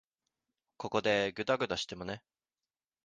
[0.77, 2.23] ここでぐだぐだしてもね。